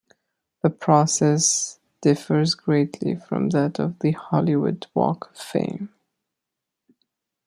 [0.63, 5.93] The process differs greatly from that of the Hollywood Walk of Fame.